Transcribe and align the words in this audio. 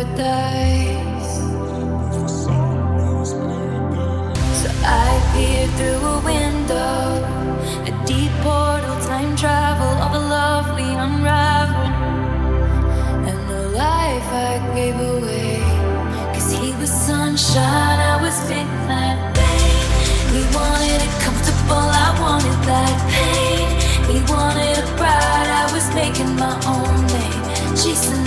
So 0.00 0.06
I 4.82 5.10
peer 5.34 5.68
through 5.76 6.00
a 6.08 6.20
window, 6.24 7.20
a 7.84 7.92
deep 8.06 8.32
portal, 8.40 8.96
time 9.04 9.36
travel 9.36 10.00
of 10.00 10.14
a 10.14 10.18
love 10.18 10.74
we 10.74 10.84
unraveled, 10.84 11.92
and 13.28 13.40
the 13.50 13.62
life 13.76 14.28
I 14.32 14.72
gave 14.74 14.96
away. 14.96 15.60
Cause 16.32 16.50
he 16.50 16.72
was 16.80 16.90
sunshine, 16.90 18.00
I 18.00 18.16
was 18.22 18.40
midnight 18.48 19.20
pain. 19.36 19.84
He 20.32 20.40
wanted 20.56 21.02
it 21.04 21.14
comfortable, 21.20 21.76
I 21.76 22.16
wanted 22.24 22.58
that 22.72 22.96
pain. 23.12 23.68
He 24.08 24.18
wanted 24.32 24.78
a 24.78 24.86
bride, 24.96 25.50
I 25.62 25.68
was 25.74 25.86
making 25.94 26.36
my 26.36 26.56
own 26.64 27.06
name. 27.12 27.76
Chasing 27.76 28.19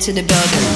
to 0.00 0.12
the 0.12 0.22
building. 0.22 0.75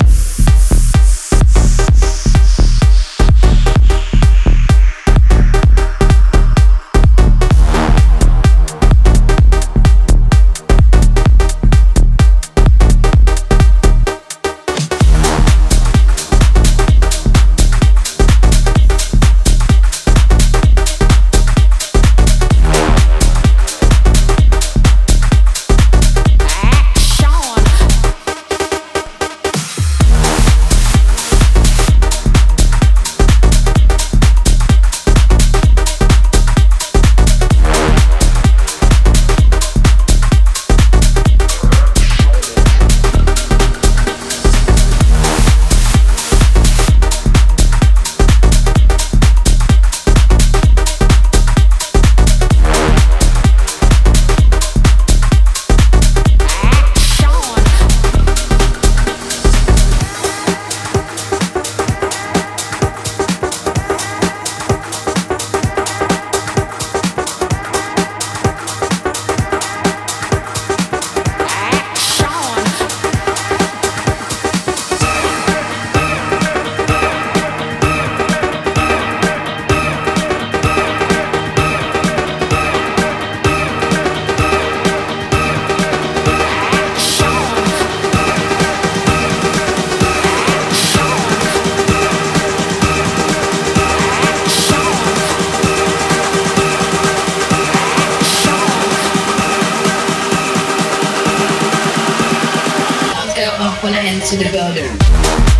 wanna 103.90 104.09
the 104.37 104.48
building. 104.53 105.60